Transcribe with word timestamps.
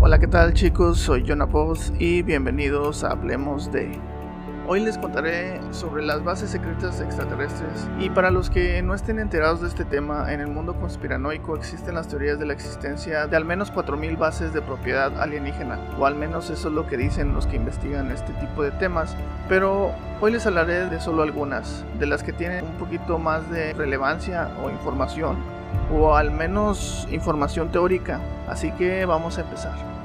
Hola, 0.00 0.18
¿qué 0.20 0.26
tal 0.28 0.54
chicos? 0.54 0.98
Soy 0.98 1.24
Jonah 1.26 1.48
Post 1.48 1.94
y 2.00 2.22
bienvenidos 2.22 3.04
a 3.04 3.10
Hablemos 3.12 3.72
de... 3.72 4.15
Hoy 4.68 4.80
les 4.80 4.98
contaré 4.98 5.60
sobre 5.70 6.02
las 6.02 6.24
bases 6.24 6.50
secretas 6.50 7.00
extraterrestres. 7.00 7.88
Y 8.00 8.10
para 8.10 8.32
los 8.32 8.50
que 8.50 8.82
no 8.82 8.94
estén 8.94 9.20
enterados 9.20 9.60
de 9.60 9.68
este 9.68 9.84
tema, 9.84 10.32
en 10.32 10.40
el 10.40 10.48
mundo 10.48 10.74
conspiranoico 10.74 11.54
existen 11.54 11.94
las 11.94 12.08
teorías 12.08 12.40
de 12.40 12.46
la 12.46 12.52
existencia 12.52 13.28
de 13.28 13.36
al 13.36 13.44
menos 13.44 13.72
4.000 13.72 14.18
bases 14.18 14.52
de 14.52 14.62
propiedad 14.62 15.20
alienígena, 15.20 15.78
o 16.00 16.04
al 16.04 16.16
menos 16.16 16.50
eso 16.50 16.66
es 16.66 16.74
lo 16.74 16.88
que 16.88 16.96
dicen 16.96 17.32
los 17.32 17.46
que 17.46 17.54
investigan 17.54 18.10
este 18.10 18.32
tipo 18.32 18.64
de 18.64 18.72
temas, 18.72 19.16
pero 19.48 19.92
hoy 20.20 20.32
les 20.32 20.44
hablaré 20.46 20.86
de 20.86 21.00
solo 21.00 21.22
algunas, 21.22 21.84
de 22.00 22.06
las 22.06 22.24
que 22.24 22.32
tienen 22.32 22.64
un 22.64 22.74
poquito 22.74 23.20
más 23.20 23.48
de 23.48 23.72
relevancia 23.72 24.50
o 24.64 24.68
información, 24.68 25.36
o 25.92 26.16
al 26.16 26.32
menos 26.32 27.06
información 27.12 27.70
teórica, 27.70 28.20
así 28.48 28.72
que 28.72 29.06
vamos 29.06 29.38
a 29.38 29.42
empezar. 29.42 29.95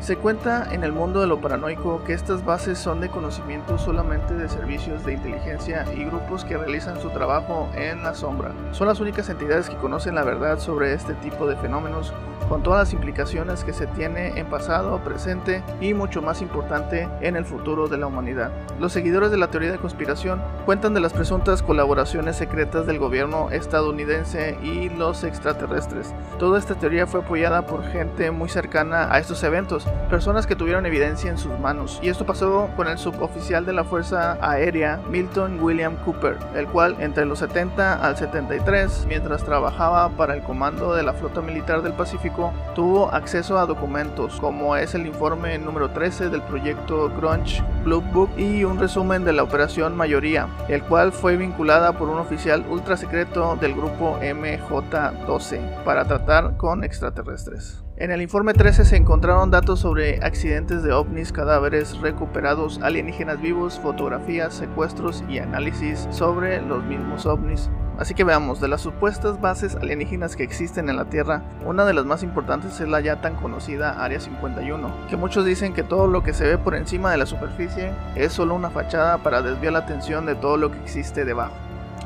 Se 0.00 0.16
cuenta 0.16 0.72
en 0.72 0.84
el 0.84 0.92
mundo 0.92 1.20
de 1.20 1.26
lo 1.26 1.40
paranoico 1.40 2.02
que 2.04 2.12
estas 2.12 2.44
bases 2.44 2.78
son 2.78 3.00
de 3.00 3.08
conocimiento 3.10 3.76
solamente 3.78 4.32
de 4.32 4.48
servicios 4.48 5.04
de 5.04 5.14
inteligencia 5.14 5.84
y 5.94 6.04
grupos 6.04 6.44
que 6.44 6.56
realizan 6.56 7.00
su 7.00 7.10
trabajo 7.10 7.68
en 7.74 8.04
la 8.04 8.14
sombra. 8.14 8.52
Son 8.70 8.86
las 8.86 9.00
únicas 9.00 9.28
entidades 9.28 9.68
que 9.68 9.76
conocen 9.76 10.14
la 10.14 10.22
verdad 10.22 10.60
sobre 10.60 10.94
este 10.94 11.14
tipo 11.14 11.46
de 11.46 11.56
fenómenos 11.56 12.14
con 12.48 12.62
todas 12.62 12.80
las 12.80 12.92
implicaciones 12.92 13.64
que 13.64 13.72
se 13.72 13.86
tiene 13.86 14.38
en 14.38 14.46
pasado, 14.46 14.98
presente 15.04 15.62
y 15.80 15.94
mucho 15.94 16.22
más 16.22 16.42
importante 16.42 17.08
en 17.20 17.36
el 17.36 17.44
futuro 17.44 17.88
de 17.88 17.98
la 17.98 18.06
humanidad. 18.06 18.50
Los 18.80 18.92
seguidores 18.92 19.30
de 19.30 19.36
la 19.36 19.48
teoría 19.48 19.72
de 19.72 19.78
conspiración 19.78 20.40
cuentan 20.64 20.94
de 20.94 21.00
las 21.00 21.12
presuntas 21.12 21.62
colaboraciones 21.62 22.36
secretas 22.36 22.86
del 22.86 22.98
gobierno 22.98 23.50
estadounidense 23.50 24.58
y 24.62 24.88
los 24.88 25.24
extraterrestres. 25.24 26.14
Toda 26.38 26.58
esta 26.58 26.74
teoría 26.74 27.06
fue 27.06 27.20
apoyada 27.20 27.66
por 27.66 27.84
gente 27.84 28.30
muy 28.30 28.48
cercana 28.48 29.12
a 29.12 29.18
estos 29.18 29.42
eventos, 29.42 29.86
personas 30.08 30.46
que 30.46 30.56
tuvieron 30.56 30.86
evidencia 30.86 31.30
en 31.30 31.38
sus 31.38 31.58
manos. 31.58 31.98
Y 32.02 32.08
esto 32.08 32.24
pasó 32.26 32.70
con 32.76 32.88
el 32.88 32.98
suboficial 32.98 33.66
de 33.66 33.72
la 33.72 33.84
Fuerza 33.84 34.38
Aérea, 34.40 35.00
Milton 35.10 35.60
William 35.60 35.96
Cooper, 36.04 36.38
el 36.54 36.66
cual 36.66 36.96
entre 37.00 37.24
los 37.24 37.40
70 37.40 37.94
al 37.94 38.16
73, 38.16 39.06
mientras 39.08 39.44
trabajaba 39.44 40.08
para 40.10 40.34
el 40.34 40.42
comando 40.42 40.94
de 40.94 41.02
la 41.02 41.12
Flota 41.12 41.40
Militar 41.40 41.82
del 41.82 41.92
Pacífico, 41.92 42.37
tuvo 42.74 43.12
acceso 43.12 43.58
a 43.58 43.66
documentos 43.66 44.38
como 44.40 44.76
es 44.76 44.94
el 44.94 45.06
informe 45.06 45.58
número 45.58 45.90
13 45.90 46.30
del 46.30 46.42
proyecto 46.42 47.10
Grunge 47.16 47.62
Blue 47.84 48.00
Book 48.00 48.30
y 48.36 48.64
un 48.64 48.78
resumen 48.78 49.24
de 49.24 49.32
la 49.32 49.42
operación 49.42 49.96
Mayoría, 49.96 50.48
el 50.68 50.82
cual 50.82 51.12
fue 51.12 51.36
vinculada 51.36 51.92
por 51.92 52.08
un 52.08 52.18
oficial 52.18 52.64
ultra 52.68 52.96
secreto 52.96 53.56
del 53.56 53.74
grupo 53.74 54.18
MJ-12 54.20 55.84
para 55.84 56.04
tratar 56.04 56.56
con 56.56 56.84
extraterrestres. 56.84 57.82
En 57.96 58.12
el 58.12 58.22
informe 58.22 58.54
13 58.54 58.84
se 58.84 58.96
encontraron 58.96 59.50
datos 59.50 59.80
sobre 59.80 60.24
accidentes 60.24 60.84
de 60.84 60.92
ovnis, 60.92 61.32
cadáveres 61.32 61.98
recuperados, 61.98 62.78
alienígenas 62.80 63.40
vivos, 63.40 63.80
fotografías, 63.80 64.54
secuestros 64.54 65.24
y 65.28 65.38
análisis 65.38 66.06
sobre 66.10 66.62
los 66.62 66.84
mismos 66.84 67.26
ovnis. 67.26 67.68
Así 67.98 68.14
que 68.14 68.22
veamos, 68.22 68.60
de 68.60 68.68
las 68.68 68.80
supuestas 68.80 69.40
bases 69.40 69.74
alienígenas 69.74 70.36
que 70.36 70.44
existen 70.44 70.88
en 70.88 70.96
la 70.96 71.06
Tierra, 71.06 71.42
una 71.66 71.84
de 71.84 71.92
las 71.92 72.04
más 72.04 72.22
importantes 72.22 72.80
es 72.80 72.88
la 72.88 73.00
ya 73.00 73.20
tan 73.20 73.34
conocida 73.34 74.04
Área 74.04 74.20
51, 74.20 75.08
que 75.10 75.16
muchos 75.16 75.44
dicen 75.44 75.74
que 75.74 75.82
todo 75.82 76.06
lo 76.06 76.22
que 76.22 76.32
se 76.32 76.46
ve 76.46 76.58
por 76.58 76.76
encima 76.76 77.10
de 77.10 77.16
la 77.16 77.26
superficie 77.26 77.90
es 78.14 78.32
solo 78.32 78.54
una 78.54 78.70
fachada 78.70 79.18
para 79.18 79.42
desviar 79.42 79.72
la 79.72 79.80
atención 79.80 80.26
de 80.26 80.36
todo 80.36 80.56
lo 80.56 80.70
que 80.70 80.78
existe 80.78 81.24
debajo. 81.24 81.54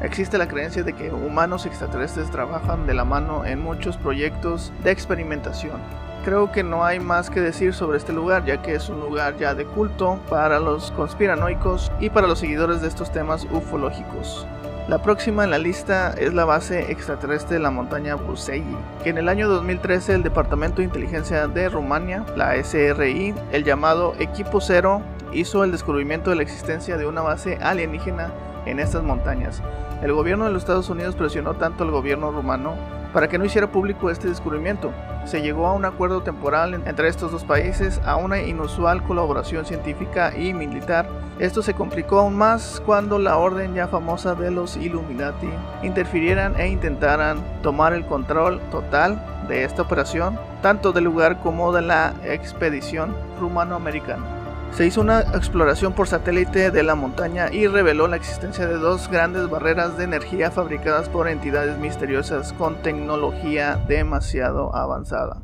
Existe 0.01 0.39
la 0.39 0.49
creencia 0.49 0.83
de 0.83 0.95
que 0.95 1.13
humanos 1.13 1.67
extraterrestres 1.67 2.31
trabajan 2.31 2.87
de 2.87 2.95
la 2.95 3.05
mano 3.05 3.45
en 3.45 3.61
muchos 3.61 3.99
proyectos 3.99 4.73
de 4.83 4.93
experimentación. 4.93 5.79
Creo 6.25 6.51
que 6.53 6.63
no 6.63 6.87
hay 6.87 7.01
más 7.01 7.29
que 7.29 7.41
decir 7.41 7.75
sobre 7.75 7.99
este 7.99 8.15
lugar, 8.15 8.47
ya 8.47 8.63
que 8.63 8.75
es 8.75 8.89
un 8.89 9.01
lugar 9.01 9.37
ya 9.37 9.55
de 9.55 9.67
culto 9.67 10.19
para 10.31 10.59
los 10.59 10.91
conspiranoicos 10.93 11.93
y 12.01 12.09
para 12.09 12.27
los 12.27 12.39
seguidores 12.39 12.81
de 12.81 12.89
estos 12.89 13.13
temas 13.13 13.47
ufológicos. 13.53 14.47
La 14.89 15.01
próxima 15.01 15.45
en 15.45 15.51
la 15.51 15.59
lista 15.59 16.13
es 16.19 16.35
la 16.35 16.45
base 16.45 16.91
extraterrestre 16.91 17.55
de 17.55 17.63
la 17.63 17.71
montaña 17.71 18.17
Busegi, 18.17 18.77
que 19.05 19.11
en 19.11 19.19
el 19.19 19.29
año 19.29 19.49
2013 19.49 20.15
el 20.15 20.23
Departamento 20.25 20.79
de 20.79 20.85
Inteligencia 20.85 21.47
de 21.47 21.69
Rumania, 21.69 22.27
la 22.37 22.57
SRI, 22.57 23.33
el 23.53 23.63
llamado 23.63 24.15
Equipo 24.19 24.61
Cero, 24.61 25.01
hizo 25.33 25.63
el 25.63 25.71
descubrimiento 25.71 26.31
de 26.31 26.37
la 26.37 26.43
existencia 26.43 26.97
de 26.97 27.07
una 27.07 27.23
base 27.23 27.59
alienígena 27.63 28.33
en 28.67 28.81
estas 28.81 29.05
montañas. 29.05 29.63
El 30.03 30.15
gobierno 30.15 30.47
de 30.47 30.53
los 30.53 30.65
Estados 30.65 30.91
Unidos 30.91 31.15
presionó 31.15 31.55
tanto 31.55 31.85
al 31.85 31.93
gobierno 31.93 32.33
rumano 32.33 32.75
para 33.13 33.29
que 33.29 33.39
no 33.39 33.45
hiciera 33.45 33.71
público 33.71 34.11
este 34.11 34.29
descubrimiento. 34.29 34.93
Se 35.25 35.43
llegó 35.43 35.67
a 35.67 35.73
un 35.73 35.85
acuerdo 35.85 36.23
temporal 36.23 36.75
entre 36.75 37.09
estos 37.09 37.31
dos 37.31 37.45
países, 37.45 38.01
a 38.05 38.17
una 38.17 38.43
inusual 38.43 39.03
colaboración 39.05 39.65
científica 39.65 40.37
y 40.37 40.53
militar. 40.53 41.09
Esto 41.39 41.63
se 41.63 41.75
complicó 41.75 42.21
aún 42.21 42.37
más 42.37 42.83
cuando 42.85 43.19
la 43.19 43.37
orden 43.37 43.75
ya 43.75 43.89
famosa 43.89 44.35
de 44.35 44.51
los 44.51 44.77
Illuminati 44.77 45.49
interfirieran 45.83 46.59
e 46.59 46.69
intentaran 46.69 47.43
tomar 47.63 47.93
el 47.93 48.05
control 48.07 48.61
total 48.71 49.23
de 49.49 49.65
esta 49.65 49.83
operación, 49.83 50.39
tanto 50.61 50.93
del 50.93 51.05
lugar 51.05 51.41
como 51.41 51.73
de 51.73 51.83
la 51.83 52.15
expedición 52.25 53.15
rumano-americana. 53.41 54.42
Se 54.73 54.87
hizo 54.87 55.03
una 55.03 55.21
exploración 55.21 55.93
por 55.93 56.09
satélite 56.09 56.71
de 56.71 56.83
la 56.83 56.95
montaña 56.95 57.53
y 57.53 57.67
reveló 57.67 58.09
la 58.09 58.17
existencia 58.17 58.67
de 58.67 58.79
dos 58.79 59.09
grandes 59.11 59.51
barreras 59.51 59.99
de 59.99 60.05
energía 60.05 60.51
fabricadas 60.51 61.11
por 61.11 61.29
entidades 61.29 61.77
misteriosas 61.77 62.55
con 62.55 62.81
tecnología 62.81 63.77
demasiado 63.87 64.75
avanzada. 64.75 65.43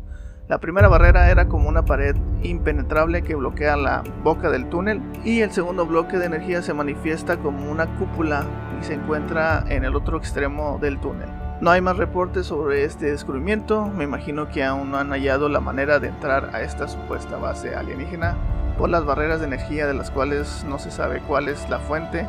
La 0.48 0.60
primera 0.60 0.88
barrera 0.88 1.30
era 1.30 1.46
como 1.46 1.68
una 1.68 1.84
pared 1.84 2.16
impenetrable 2.42 3.20
que 3.20 3.34
bloquea 3.34 3.76
la 3.76 4.02
boca 4.24 4.48
del 4.48 4.70
túnel 4.70 5.02
y 5.24 5.42
el 5.42 5.52
segundo 5.52 5.84
bloque 5.84 6.16
de 6.16 6.24
energía 6.24 6.62
se 6.62 6.72
manifiesta 6.72 7.36
como 7.36 7.70
una 7.70 7.86
cúpula 7.98 8.46
y 8.80 8.84
se 8.84 8.94
encuentra 8.94 9.62
en 9.68 9.84
el 9.84 9.94
otro 9.94 10.16
extremo 10.16 10.78
del 10.80 10.98
túnel. 11.00 11.37
No 11.60 11.72
hay 11.72 11.80
más 11.80 11.96
reportes 11.96 12.46
sobre 12.46 12.84
este 12.84 13.10
descubrimiento, 13.10 13.88
me 13.88 14.04
imagino 14.04 14.48
que 14.48 14.62
aún 14.62 14.92
no 14.92 14.96
han 14.96 15.10
hallado 15.10 15.48
la 15.48 15.58
manera 15.58 15.98
de 15.98 16.06
entrar 16.06 16.50
a 16.54 16.62
esta 16.62 16.86
supuesta 16.86 17.36
base 17.36 17.74
alienígena 17.74 18.36
por 18.78 18.88
las 18.88 19.04
barreras 19.04 19.40
de 19.40 19.46
energía 19.46 19.88
de 19.88 19.94
las 19.94 20.12
cuales 20.12 20.64
no 20.68 20.78
se 20.78 20.92
sabe 20.92 21.20
cuál 21.26 21.48
es 21.48 21.68
la 21.68 21.80
fuente 21.80 22.28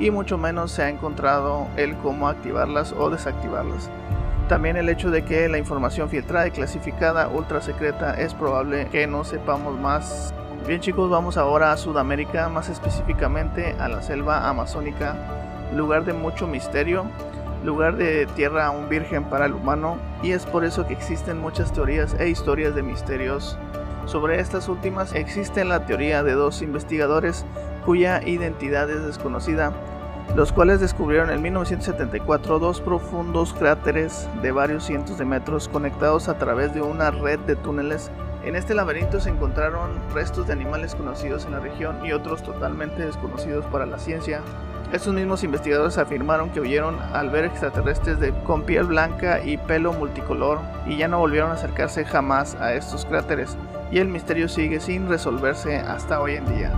y 0.00 0.10
mucho 0.10 0.38
menos 0.38 0.72
se 0.72 0.82
ha 0.82 0.88
encontrado 0.88 1.68
el 1.76 1.96
cómo 1.98 2.26
activarlas 2.26 2.92
o 2.98 3.10
desactivarlas. 3.10 3.90
También 4.48 4.76
el 4.76 4.88
hecho 4.88 5.12
de 5.12 5.24
que 5.24 5.48
la 5.48 5.58
información 5.58 6.08
filtrada 6.08 6.48
y 6.48 6.50
clasificada 6.50 7.28
ultra 7.28 7.60
secreta 7.60 8.20
es 8.20 8.34
probable 8.34 8.88
que 8.90 9.06
no 9.06 9.22
sepamos 9.22 9.78
más. 9.78 10.34
Bien 10.66 10.80
chicos, 10.80 11.08
vamos 11.08 11.36
ahora 11.36 11.70
a 11.70 11.76
Sudamérica, 11.76 12.48
más 12.48 12.68
específicamente 12.68 13.76
a 13.78 13.86
la 13.86 14.02
selva 14.02 14.48
amazónica, 14.48 15.14
lugar 15.76 16.04
de 16.04 16.12
mucho 16.12 16.48
misterio, 16.48 17.04
lugar 17.64 17.96
de 17.96 18.26
tierra 18.36 18.66
aún 18.66 18.88
virgen 18.88 19.24
para 19.24 19.46
el 19.46 19.54
humano, 19.54 19.98
y 20.22 20.32
es 20.32 20.46
por 20.46 20.64
eso 20.64 20.86
que 20.86 20.92
existen 20.92 21.38
muchas 21.38 21.72
teorías 21.72 22.14
e 22.20 22.28
historias 22.28 22.74
de 22.74 22.82
misterios 22.82 23.58
sobre 24.06 24.38
estas 24.38 24.68
últimas 24.68 25.14
existe 25.14 25.64
la 25.64 25.86
teoría 25.86 26.22
de 26.22 26.32
dos 26.32 26.60
investigadores 26.60 27.46
cuya 27.86 28.22
identidad 28.22 28.90
es 28.90 29.02
desconocida, 29.04 29.72
los 30.36 30.52
cuales 30.52 30.80
descubrieron 30.80 31.30
en 31.30 31.40
1974 31.40 32.58
dos 32.58 32.82
profundos 32.82 33.54
cráteres 33.54 34.28
de 34.42 34.52
varios 34.52 34.84
cientos 34.84 35.16
de 35.16 35.24
metros 35.24 35.68
conectados 35.68 36.28
a 36.28 36.36
través 36.36 36.74
de 36.74 36.82
una 36.82 37.10
red 37.10 37.38
de 37.40 37.56
túneles. 37.56 38.10
En 38.44 38.56
este 38.56 38.74
laberinto 38.74 39.20
se 39.20 39.30
encontraron 39.30 39.98
restos 40.12 40.46
de 40.46 40.52
animales 40.52 40.94
conocidos 40.94 41.46
en 41.46 41.52
la 41.52 41.60
región 41.60 42.04
y 42.04 42.12
otros 42.12 42.42
totalmente 42.42 43.06
desconocidos 43.06 43.64
para 43.66 43.86
la 43.86 43.98
ciencia, 43.98 44.42
estos 44.94 45.12
mismos 45.12 45.42
investigadores 45.42 45.98
afirmaron 45.98 46.50
que 46.50 46.60
huyeron 46.60 46.98
al 47.12 47.28
ver 47.28 47.44
extraterrestres 47.44 48.20
de, 48.20 48.32
con 48.44 48.62
piel 48.62 48.84
blanca 48.84 49.42
y 49.44 49.56
pelo 49.56 49.92
multicolor 49.92 50.60
y 50.86 50.96
ya 50.96 51.08
no 51.08 51.18
volvieron 51.18 51.50
a 51.50 51.54
acercarse 51.54 52.04
jamás 52.04 52.54
a 52.56 52.74
estos 52.74 53.04
cráteres 53.04 53.56
y 53.90 53.98
el 53.98 54.08
misterio 54.08 54.48
sigue 54.48 54.78
sin 54.78 55.08
resolverse 55.08 55.76
hasta 55.76 56.20
hoy 56.20 56.36
en 56.36 56.46
día. 56.46 56.72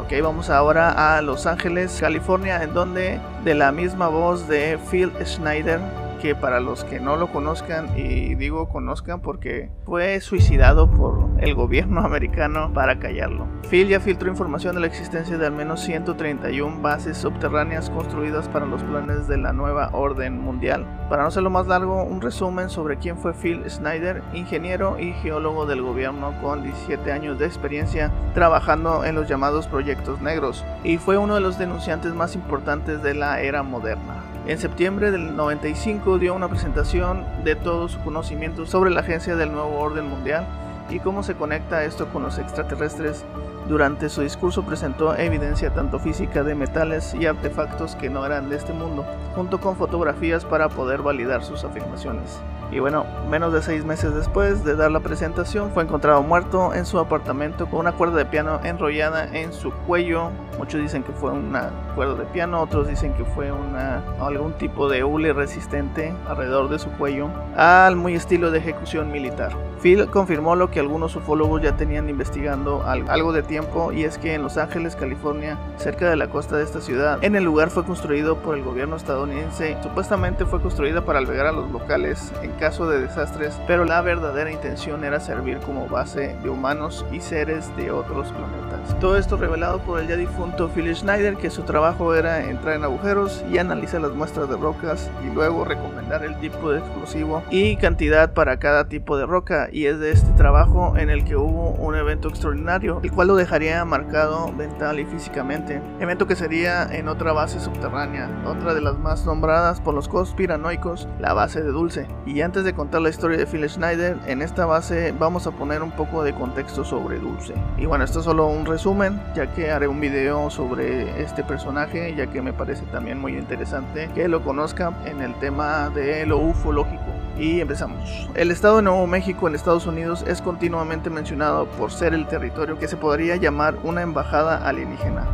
Ok, 0.00 0.12
vamos 0.22 0.50
ahora 0.50 1.16
a 1.16 1.22
Los 1.22 1.46
Ángeles, 1.46 1.98
California, 2.00 2.62
en 2.62 2.74
donde 2.74 3.20
de 3.44 3.54
la 3.54 3.70
misma 3.70 4.08
voz 4.08 4.48
de 4.48 4.78
Phil 4.90 5.12
Schneider, 5.24 5.80
que 6.22 6.36
para 6.36 6.60
los 6.60 6.84
que 6.84 7.00
no 7.00 7.16
lo 7.16 7.32
conozcan, 7.32 7.98
y 7.98 8.36
digo 8.36 8.68
conozcan 8.68 9.20
porque 9.20 9.70
fue 9.84 10.20
suicidado 10.20 10.88
por 10.88 11.30
el 11.38 11.56
gobierno 11.56 12.00
americano 12.04 12.72
para 12.72 13.00
callarlo. 13.00 13.48
Phil 13.68 13.88
ya 13.88 13.98
filtró 13.98 14.30
información 14.30 14.76
de 14.76 14.82
la 14.82 14.86
existencia 14.86 15.36
de 15.36 15.46
al 15.46 15.52
menos 15.52 15.80
131 15.80 16.80
bases 16.80 17.18
subterráneas 17.18 17.90
construidas 17.90 18.48
para 18.48 18.66
los 18.66 18.84
planes 18.84 19.26
de 19.26 19.36
la 19.36 19.52
nueva 19.52 19.90
orden 19.92 20.40
mundial. 20.40 20.86
Para 21.08 21.24
no 21.24 21.30
ser 21.32 21.42
lo 21.42 21.50
más 21.50 21.66
largo, 21.66 22.04
un 22.04 22.20
resumen 22.20 22.70
sobre 22.70 22.98
quién 22.98 23.18
fue 23.18 23.34
Phil 23.34 23.68
Snyder, 23.68 24.22
ingeniero 24.32 25.00
y 25.00 25.14
geólogo 25.14 25.66
del 25.66 25.82
gobierno 25.82 26.34
con 26.40 26.62
17 26.62 27.10
años 27.10 27.40
de 27.40 27.46
experiencia 27.46 28.12
trabajando 28.32 29.04
en 29.04 29.16
los 29.16 29.28
llamados 29.28 29.66
proyectos 29.66 30.20
negros, 30.20 30.64
y 30.84 30.98
fue 30.98 31.18
uno 31.18 31.34
de 31.34 31.40
los 31.40 31.58
denunciantes 31.58 32.14
más 32.14 32.36
importantes 32.36 33.02
de 33.02 33.14
la 33.14 33.40
era 33.40 33.64
moderna. 33.64 34.31
En 34.44 34.58
septiembre 34.58 35.12
del 35.12 35.36
95 35.36 36.18
dio 36.18 36.34
una 36.34 36.48
presentación 36.48 37.24
de 37.44 37.54
todo 37.54 37.88
su 37.88 38.00
conocimiento 38.00 38.66
sobre 38.66 38.90
la 38.90 39.00
agencia 39.00 39.36
del 39.36 39.52
nuevo 39.52 39.78
orden 39.78 40.08
mundial 40.08 40.44
y 40.90 40.98
cómo 40.98 41.22
se 41.22 41.36
conecta 41.36 41.84
esto 41.84 42.08
con 42.08 42.24
los 42.24 42.38
extraterrestres. 42.38 43.24
Durante 43.68 44.08
su 44.08 44.22
discurso 44.22 44.64
presentó 44.64 45.16
evidencia 45.16 45.72
tanto 45.72 46.00
física 46.00 46.42
de 46.42 46.56
metales 46.56 47.14
y 47.14 47.26
artefactos 47.26 47.94
que 47.94 48.10
no 48.10 48.26
eran 48.26 48.50
de 48.50 48.56
este 48.56 48.72
mundo, 48.72 49.06
junto 49.36 49.60
con 49.60 49.76
fotografías 49.76 50.44
para 50.44 50.68
poder 50.68 51.02
validar 51.02 51.44
sus 51.44 51.62
afirmaciones. 51.62 52.40
Y 52.72 52.80
bueno, 52.80 53.04
menos 53.30 53.52
de 53.52 53.62
seis 53.62 53.84
meses 53.84 54.14
después 54.14 54.64
de 54.64 54.74
dar 54.74 54.90
la 54.90 55.00
presentación, 55.00 55.70
fue 55.72 55.84
encontrado 55.84 56.22
muerto 56.22 56.74
en 56.74 56.84
su 56.84 56.98
apartamento 56.98 57.66
con 57.70 57.80
una 57.80 57.92
cuerda 57.92 58.16
de 58.16 58.24
piano 58.24 58.60
enrollada 58.64 59.28
en 59.36 59.52
su 59.52 59.70
cuello. 59.86 60.30
Muchos 60.58 60.80
dicen 60.80 61.02
que 61.04 61.12
fue 61.12 61.30
una 61.30 61.70
cuerda 61.94 62.14
de 62.14 62.24
piano, 62.26 62.60
otros 62.60 62.88
dicen 62.88 63.14
que 63.14 63.24
fue 63.24 63.52
una, 63.52 64.02
algún 64.20 64.52
tipo 64.54 64.88
de 64.88 65.04
hule 65.04 65.32
resistente 65.32 66.14
alrededor 66.28 66.68
de 66.68 66.78
su 66.78 66.90
cuello, 66.92 67.28
al 67.56 67.96
muy 67.96 68.14
estilo 68.14 68.50
de 68.50 68.58
ejecución 68.58 69.10
militar. 69.10 69.52
Phil 69.82 70.06
confirmó 70.06 70.54
lo 70.54 70.70
que 70.70 70.78
algunos 70.78 71.16
ufólogos 71.16 71.60
ya 71.60 71.76
tenían 71.76 72.08
investigando 72.08 72.84
algo 72.86 73.32
de 73.32 73.42
tiempo 73.42 73.90
y 73.92 74.04
es 74.04 74.16
que 74.16 74.34
en 74.34 74.42
Los 74.42 74.56
Ángeles, 74.56 74.94
California, 74.94 75.58
cerca 75.76 76.08
de 76.08 76.14
la 76.14 76.28
costa 76.28 76.56
de 76.56 76.62
esta 76.62 76.80
ciudad, 76.80 77.18
en 77.22 77.34
el 77.34 77.42
lugar 77.42 77.68
fue 77.68 77.84
construido 77.84 78.36
por 78.36 78.56
el 78.56 78.62
gobierno 78.62 78.94
estadounidense. 78.94 79.76
Supuestamente 79.82 80.46
fue 80.46 80.60
construida 80.60 81.04
para 81.04 81.18
albergar 81.18 81.46
a 81.46 81.52
los 81.52 81.68
locales 81.72 82.32
en 82.42 82.52
caso 82.52 82.88
de 82.88 83.00
desastres, 83.00 83.60
pero 83.66 83.84
la 83.84 84.00
verdadera 84.02 84.52
intención 84.52 85.02
era 85.02 85.18
servir 85.18 85.58
como 85.58 85.88
base 85.88 86.36
de 86.42 86.48
humanos 86.48 87.04
y 87.10 87.20
seres 87.20 87.76
de 87.76 87.90
otros 87.90 88.28
planetas. 88.28 88.98
Todo 89.00 89.16
esto 89.16 89.36
revelado 89.36 89.80
por 89.80 89.98
el 89.98 90.06
ya 90.06 90.16
difunto 90.16 90.68
Phil 90.68 90.94
Schneider, 90.94 91.36
que 91.36 91.50
su 91.50 91.62
trabajo 91.62 91.81
era 92.14 92.48
entrar 92.48 92.76
en 92.76 92.84
agujeros 92.84 93.44
y 93.50 93.58
analizar 93.58 94.00
las 94.00 94.12
muestras 94.12 94.48
de 94.48 94.56
rocas 94.56 95.10
y 95.26 95.34
luego 95.34 95.64
recomendar 95.64 96.24
el 96.24 96.38
tipo 96.38 96.70
de 96.70 96.78
explosivo 96.78 97.42
y 97.50 97.76
cantidad 97.76 98.32
para 98.34 98.58
cada 98.58 98.88
tipo 98.88 99.16
de 99.16 99.26
roca 99.26 99.68
y 99.72 99.86
es 99.86 99.98
de 99.98 100.12
este 100.12 100.30
trabajo 100.32 100.96
en 100.96 101.10
el 101.10 101.24
que 101.24 101.34
hubo 101.34 101.70
un 101.70 101.96
evento 101.96 102.28
extraordinario, 102.28 103.00
el 103.02 103.10
cual 103.10 103.28
lo 103.28 103.34
dejaría 103.34 103.84
marcado 103.84 104.52
mental 104.52 105.00
y 105.00 105.04
físicamente. 105.06 105.82
Evento 105.98 106.28
que 106.28 106.36
sería 106.36 106.84
en 106.84 107.08
otra 107.08 107.32
base 107.32 107.58
subterránea, 107.58 108.30
otra 108.46 108.74
de 108.74 108.80
las 108.80 108.96
más 108.98 109.26
nombradas 109.26 109.80
por 109.80 109.94
los 109.94 110.08
conspiranoicos, 110.08 111.08
la 111.18 111.32
base 111.32 111.62
de 111.62 111.72
Dulce. 111.72 112.06
Y 112.26 112.42
antes 112.42 112.62
de 112.62 112.74
contar 112.74 113.02
la 113.02 113.10
historia 113.10 113.38
de 113.38 113.46
Phil 113.46 113.68
Schneider, 113.68 114.18
en 114.26 114.40
esta 114.40 114.66
base 114.66 115.12
vamos 115.18 115.48
a 115.48 115.50
poner 115.50 115.82
un 115.82 115.90
poco 115.90 116.22
de 116.22 116.32
contexto 116.32 116.84
sobre 116.84 117.18
Dulce. 117.18 117.54
Y 117.76 117.86
bueno, 117.86 118.04
esto 118.04 118.20
es 118.20 118.24
solo 118.24 118.46
un 118.46 118.66
resumen, 118.66 119.20
ya 119.34 119.52
que 119.52 119.72
haré 119.72 119.88
un 119.88 120.00
video 120.00 120.48
sobre 120.48 121.20
este 121.20 121.42
personaje, 121.42 121.71
ya 121.74 122.26
que 122.26 122.42
me 122.42 122.52
parece 122.52 122.82
también 122.86 123.18
muy 123.18 123.36
interesante 123.36 124.10
que 124.14 124.28
lo 124.28 124.42
conozcan 124.42 124.94
en 125.06 125.22
el 125.22 125.34
tema 125.36 125.88
de 125.90 126.26
lo 126.26 126.38
ufológico. 126.38 127.02
Y 127.38 127.60
empezamos. 127.60 128.28
El 128.34 128.50
estado 128.50 128.76
de 128.76 128.82
Nuevo 128.82 129.06
México 129.06 129.48
en 129.48 129.54
Estados 129.54 129.86
Unidos 129.86 130.22
es 130.28 130.42
continuamente 130.42 131.08
mencionado 131.08 131.66
por 131.66 131.90
ser 131.90 132.12
el 132.12 132.26
territorio 132.26 132.78
que 132.78 132.88
se 132.88 132.96
podría 132.96 133.36
llamar 133.36 133.76
una 133.82 134.02
embajada 134.02 134.68
alienígena, 134.68 135.26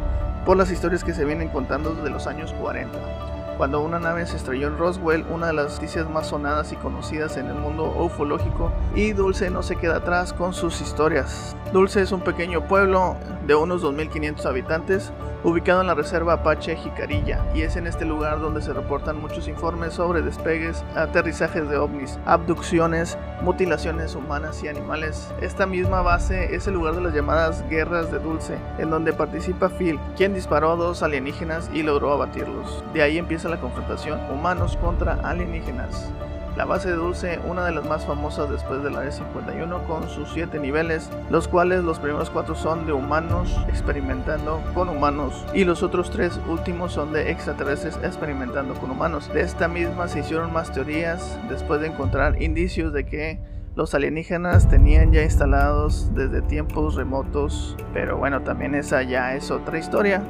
por 0.46 0.56
las 0.56 0.70
historias 0.70 1.02
que 1.02 1.12
se 1.12 1.24
vienen 1.24 1.48
contando 1.48 1.94
desde 1.94 2.10
los 2.10 2.26
años 2.26 2.54
40 2.60 3.37
cuando 3.58 3.80
una 3.80 3.98
nave 3.98 4.24
se 4.24 4.36
estrelló 4.36 4.68
en 4.68 4.78
Roswell, 4.78 5.26
una 5.28 5.48
de 5.48 5.52
las 5.52 5.74
noticias 5.74 6.08
más 6.08 6.28
sonadas 6.28 6.72
y 6.72 6.76
conocidas 6.76 7.36
en 7.36 7.48
el 7.48 7.56
mundo 7.56 7.92
ufológico, 7.98 8.72
y 8.94 9.12
Dulce 9.12 9.50
no 9.50 9.64
se 9.64 9.74
queda 9.74 9.96
atrás 9.96 10.32
con 10.32 10.54
sus 10.54 10.80
historias. 10.80 11.56
Dulce 11.72 12.00
es 12.00 12.12
un 12.12 12.20
pequeño 12.20 12.68
pueblo 12.68 13.16
de 13.46 13.56
unos 13.56 13.82
2.500 13.82 14.46
habitantes, 14.46 15.12
ubicado 15.44 15.80
en 15.80 15.86
la 15.86 15.94
reserva 15.94 16.34
Apache 16.34 16.76
Jicarilla, 16.76 17.44
y 17.54 17.62
es 17.62 17.76
en 17.76 17.86
este 17.86 18.04
lugar 18.04 18.40
donde 18.40 18.62
se 18.62 18.72
reportan 18.72 19.20
muchos 19.20 19.48
informes 19.48 19.94
sobre 19.94 20.22
despegues, 20.22 20.84
aterrizajes 20.94 21.68
de 21.68 21.78
ovnis, 21.78 22.18
abducciones, 22.26 23.18
mutilaciones 23.42 24.14
humanas 24.14 24.62
y 24.62 24.68
animales. 24.68 25.32
Esta 25.40 25.66
misma 25.66 26.02
base 26.02 26.54
es 26.54 26.66
el 26.66 26.74
lugar 26.74 26.94
de 26.94 27.02
las 27.02 27.14
llamadas 27.14 27.68
guerras 27.68 28.10
de 28.10 28.18
Dulce, 28.18 28.56
en 28.78 28.90
donde 28.90 29.12
participa 29.12 29.68
Phil, 29.68 29.98
quien 30.16 30.34
disparó 30.34 30.72
a 30.72 30.76
dos 30.76 31.02
alienígenas 31.02 31.70
y 31.72 31.82
logró 31.82 32.12
abatirlos. 32.12 32.84
De 32.92 33.02
ahí 33.02 33.18
empieza 33.18 33.47
la 33.48 33.60
confrontación 33.60 34.20
humanos 34.30 34.76
contra 34.76 35.14
alienígenas. 35.28 36.12
La 36.56 36.64
base 36.64 36.88
de 36.88 36.96
Dulce, 36.96 37.38
una 37.46 37.64
de 37.64 37.72
las 37.72 37.86
más 37.86 38.04
famosas 38.04 38.50
después 38.50 38.82
de 38.82 38.90
la 38.90 39.04
E51, 39.04 39.86
con 39.86 40.08
sus 40.08 40.30
7 40.32 40.58
niveles, 40.58 41.08
los 41.30 41.46
cuales 41.46 41.84
los 41.84 42.00
primeros 42.00 42.30
4 42.30 42.56
son 42.56 42.84
de 42.84 42.92
humanos 42.92 43.56
experimentando 43.68 44.60
con 44.74 44.88
humanos 44.88 45.46
y 45.54 45.64
los 45.64 45.84
otros 45.84 46.10
3 46.10 46.40
últimos 46.48 46.92
son 46.92 47.12
de 47.12 47.30
extraterrestres 47.30 47.96
experimentando 48.02 48.74
con 48.74 48.90
humanos. 48.90 49.32
De 49.32 49.42
esta 49.42 49.68
misma 49.68 50.08
se 50.08 50.18
hicieron 50.18 50.52
más 50.52 50.72
teorías 50.72 51.38
después 51.48 51.80
de 51.80 51.86
encontrar 51.86 52.42
indicios 52.42 52.92
de 52.92 53.06
que 53.06 53.40
los 53.76 53.94
alienígenas 53.94 54.68
tenían 54.68 55.12
ya 55.12 55.22
instalados 55.22 56.12
desde 56.12 56.42
tiempos 56.42 56.96
remotos, 56.96 57.76
pero 57.92 58.16
bueno, 58.16 58.42
también 58.42 58.74
esa 58.74 59.04
ya 59.04 59.36
es 59.36 59.52
otra 59.52 59.78
historia. 59.78 60.24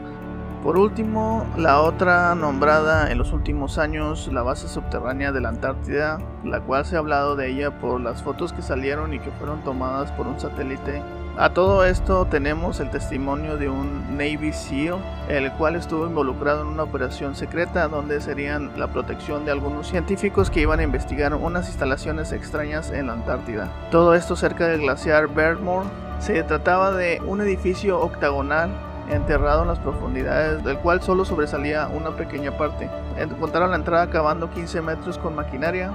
Por 0.63 0.77
último, 0.77 1.47
la 1.57 1.81
otra 1.81 2.35
nombrada 2.35 3.11
en 3.11 3.19
los 3.19 3.33
últimos 3.33 3.79
años, 3.79 4.29
la 4.33 4.43
base 4.43 4.69
subterránea 4.69 5.31
de 5.31 5.41
la 5.41 5.51
Antártida, 5.51 6.19
la 6.45 6.61
cual 6.61 6.85
se 6.85 6.97
ha 6.97 6.99
hablado 6.99 7.37
de 7.37 7.49
ella 7.49 7.79
por 7.79 8.01
las 8.01 8.23
fotos 8.23 8.53
que 8.53 8.63
salieron 8.63 9.15
y 9.15 9.21
que 9.21 9.31
fueron 9.31 9.63
tomadas 9.63 10.11
por 10.13 10.27
un 10.27 10.41
satélite. 10.41 11.01
A 11.37 11.51
todo 11.51 11.85
esto 11.85 12.27
tenemos 12.27 12.81
el 12.81 12.91
testimonio 12.91 13.57
de 13.57 13.69
un 13.69 14.17
Navy 14.17 14.53
SEAL, 14.53 14.99
el 15.29 15.53
cual 15.53 15.77
estuvo 15.77 16.05
involucrado 16.05 16.63
en 16.63 16.67
una 16.67 16.83
operación 16.83 17.37
secreta 17.37 17.87
donde 17.87 18.21
serían 18.21 18.73
la 18.77 18.89
protección 18.89 19.45
de 19.45 19.53
algunos 19.53 19.87
científicos 19.87 20.51
que 20.51 20.63
iban 20.63 20.81
a 20.81 20.83
investigar 20.83 21.33
unas 21.35 21.69
instalaciones 21.69 22.33
extrañas 22.33 22.91
en 22.91 23.07
la 23.07 23.13
Antártida. 23.13 23.71
Todo 23.93 24.15
esto 24.15 24.35
cerca 24.35 24.67
del 24.67 24.81
glaciar 24.81 25.29
Beardmore. 25.29 25.89
Se 26.19 26.43
trataba 26.43 26.91
de 26.91 27.23
un 27.25 27.41
edificio 27.41 28.01
octagonal 28.01 28.71
enterrado 29.11 29.63
en 29.63 29.69
las 29.69 29.79
profundidades, 29.79 30.65
del 30.65 30.79
cual 30.79 31.03
solo 31.03 31.25
sobresalía 31.25 31.89
una 31.89 32.11
pequeña 32.11 32.57
parte. 32.57 32.91
Encontraron 33.17 33.71
la 33.71 33.77
entrada 33.77 34.11
cavando 34.11 34.51
15 34.51 34.83
metros 34.83 35.19
con 35.19 35.35
maquinaria. 35.35 35.93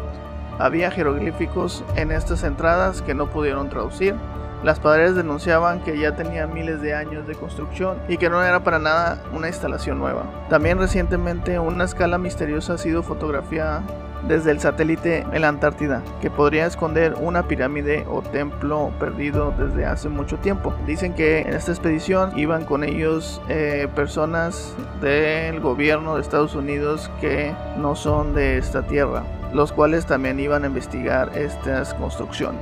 Había 0.60 0.92
jeroglíficos 0.92 1.84
en 1.96 2.12
estas 2.12 2.44
entradas 2.44 3.02
que 3.02 3.14
no 3.14 3.28
pudieron 3.28 3.70
traducir. 3.70 4.16
Las 4.64 4.80
paredes 4.80 5.16
denunciaban 5.16 5.82
que 5.82 6.00
ya 6.00 6.16
tenía 6.16 6.48
miles 6.48 6.82
de 6.82 6.94
años 6.94 7.28
de 7.28 7.36
construcción 7.36 7.98
y 8.08 8.18
que 8.18 8.30
no 8.30 8.42
era 8.42 8.64
para 8.64 8.80
nada 8.80 9.22
una 9.34 9.50
instalación 9.50 10.00
nueva. 10.00 10.24
También 10.50 10.80
recientemente 10.80 11.60
una 11.60 11.84
escala 11.84 12.18
misteriosa 12.18 12.76
ha 12.76 12.78
sido 12.78 13.04
fotografiada 13.04 13.84
desde 14.28 14.52
el 14.52 14.60
satélite 14.60 15.26
en 15.32 15.42
la 15.42 15.50
Antártida, 15.50 16.02
que 16.22 16.32
podría 16.32 16.66
esconder 16.66 17.16
una 17.20 17.48
pirámide 17.48 18.06
o 18.10 18.22
templo 18.22 18.92
perdido 19.00 19.54
desde 19.58 19.86
hace 19.86 20.10
mucho 20.10 20.38
tiempo. 20.38 20.74
Dicen 20.86 21.14
que 21.14 21.40
en 21.40 21.54
esta 21.54 21.72
expedición 21.72 22.38
iban 22.38 22.66
con 22.66 22.84
ellos 22.84 23.42
eh, 23.50 23.88
personas 23.96 24.76
del 25.02 25.60
gobierno 25.60 26.16
de 26.16 26.22
Estados 26.22 26.56
Unidos 26.56 27.12
que 27.20 27.54
no 27.78 27.96
son 27.96 28.34
de 28.34 28.58
esta 28.58 28.84
tierra, 28.84 29.24
los 29.54 29.72
cuales 29.72 30.06
también 30.06 30.40
iban 30.40 30.64
a 30.64 30.68
investigar 30.68 31.38
estas 31.38 31.94
construcciones. 31.94 32.62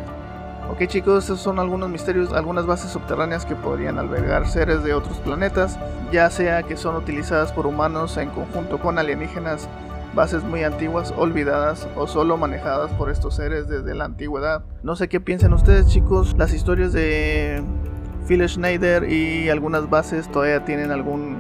Ok 0.72 0.88
chicos, 0.88 1.26
estos 1.26 1.42
son 1.42 1.60
algunos 1.60 1.90
misterios, 1.90 2.32
algunas 2.32 2.66
bases 2.66 2.92
subterráneas 2.92 3.46
que 3.46 3.56
podrían 3.56 4.00
albergar 4.00 4.48
seres 4.48 4.84
de 4.84 4.94
otros 4.94 5.18
planetas, 5.18 5.78
ya 6.14 6.30
sea 6.30 6.64
que 6.64 6.78
son 6.78 6.96
utilizadas 6.96 7.52
por 7.52 7.68
humanos 7.68 8.16
en 8.16 8.30
conjunto 8.30 8.80
con 8.80 8.98
alienígenas 8.98 9.68
bases 10.14 10.44
muy 10.44 10.64
antiguas, 10.64 11.14
olvidadas 11.18 11.88
o 11.96 12.08
solo 12.08 12.38
manejadas 12.38 12.92
por 12.94 13.10
estos 13.10 13.36
seres 13.36 13.68
desde 13.68 13.96
la 13.96 14.06
antigüedad. 14.06 14.64
No 14.84 14.96
sé 14.96 15.08
qué 15.08 15.20
piensan 15.20 15.54
ustedes 15.54 15.88
chicos, 15.88 16.36
las 16.38 16.54
historias 16.54 16.94
de 16.94 17.64
Phil 18.28 18.48
Schneider 18.48 19.10
y 19.12 19.50
algunas 19.50 19.90
bases 19.90 20.30
todavía 20.30 20.66
tienen 20.66 20.92
algún 20.92 21.38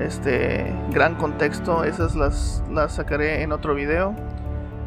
este 0.00 0.72
gran 0.90 1.16
contexto, 1.16 1.84
esas 1.84 2.16
las, 2.16 2.62
las 2.72 2.94
sacaré 2.94 3.42
en 3.42 3.52
otro 3.52 3.74
video 3.74 4.14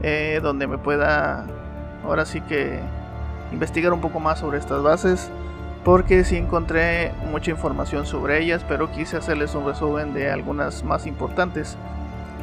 eh, 0.01 0.39
donde 0.41 0.65
me 0.65 0.79
pueda 0.79 1.45
ahora 2.03 2.25
sí 2.25 2.41
que 2.41 2.79
investigar 3.51 3.93
un 3.93 4.01
poco 4.01 4.19
más 4.19 4.39
sobre 4.39 4.57
estas 4.57 4.81
bases 4.81 5.31
porque 5.83 6.23
sí 6.23 6.37
encontré 6.37 7.11
mucha 7.29 7.51
información 7.51 8.05
sobre 8.05 8.41
ellas, 8.41 8.65
pero 8.67 8.91
quise 8.91 9.17
hacerles 9.17 9.53
un 9.53 9.65
resumen 9.65 10.13
de 10.13 10.31
algunas 10.31 10.83
más 10.83 11.05
importantes. 11.05 11.77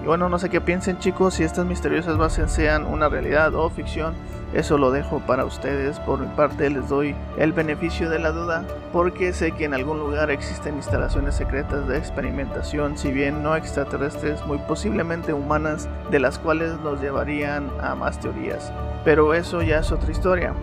Y 0.02 0.07
bueno, 0.07 0.28
no 0.28 0.38
sé 0.38 0.49
qué 0.49 0.61
piensen 0.61 0.99
chicos, 0.99 1.35
si 1.35 1.45
estas 1.45 1.66
misteriosas 1.66 2.16
bases 2.16 2.50
sean 2.50 2.87
una 2.87 3.09
realidad 3.09 3.54
o 3.54 3.69
ficción, 3.69 4.14
eso 4.54 4.78
lo 4.78 4.90
dejo 4.90 5.21
para 5.21 5.45
ustedes. 5.45 6.00
Por 6.00 6.21
mi 6.21 6.26
parte 6.26 6.71
les 6.71 6.88
doy 6.88 7.14
el 7.37 7.52
beneficio 7.52 8.09
de 8.09 8.19
la 8.19 8.33
duda 8.33 8.64
porque 8.92 9.33
sé 9.33 9.52
que 9.52 9.64
en 9.64 9.75
algún 9.75 9.99
lugar 9.99 10.30
existen 10.30 10.76
instalaciones 10.76 11.35
secretas 11.35 11.87
de 11.87 11.99
experimentación, 11.99 12.99
si 12.99 13.12
bien 13.12 13.42
no 13.42 13.54
extraterrestres, 13.54 14.45
muy 14.47 14.59
posiblemente 14.59 15.33
humanas, 15.33 15.88
de 16.11 16.19
las 16.19 16.38
cuales 16.38 16.73
nos 16.80 17.00
llevarían 17.00 17.71
a 17.80 17.95
más 17.95 18.19
teorías. 18.19 18.73
Pero 19.04 19.35
eso 19.35 19.62
ya 19.62 19.78
es 19.78 19.92
otra 19.92 20.11
historia. 20.11 20.54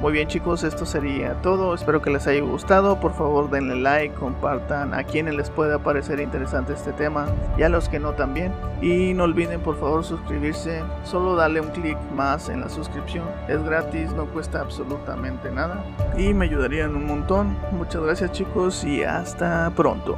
Muy 0.00 0.12
bien 0.12 0.28
chicos, 0.28 0.64
esto 0.64 0.84
sería 0.84 1.34
todo. 1.40 1.74
Espero 1.74 2.02
que 2.02 2.10
les 2.10 2.26
haya 2.26 2.42
gustado. 2.42 3.00
Por 3.00 3.14
favor 3.14 3.50
denle 3.50 3.76
like, 3.76 4.14
compartan 4.14 4.92
a 4.92 5.04
quienes 5.04 5.34
les 5.34 5.50
pueda 5.50 5.78
parecer 5.78 6.20
interesante 6.20 6.74
este 6.74 6.92
tema 6.92 7.26
y 7.56 7.62
a 7.62 7.68
los 7.68 7.88
que 7.88 7.98
no 7.98 8.12
también. 8.12 8.52
Y 8.82 9.14
no 9.14 9.24
olviden 9.24 9.60
por 9.60 9.78
favor 9.78 10.04
suscribirse. 10.04 10.82
Solo 11.04 11.36
dale 11.36 11.60
un 11.60 11.68
clic 11.68 11.96
más 12.14 12.48
en 12.48 12.60
la 12.60 12.68
suscripción. 12.68 13.24
Es 13.48 13.62
gratis, 13.64 14.12
no 14.12 14.26
cuesta 14.26 14.60
absolutamente 14.60 15.50
nada. 15.50 15.84
Y 16.18 16.34
me 16.34 16.46
ayudarían 16.46 16.94
un 16.96 17.06
montón. 17.06 17.56
Muchas 17.72 18.02
gracias 18.02 18.32
chicos 18.32 18.84
y 18.84 19.02
hasta 19.04 19.70
pronto. 19.74 20.16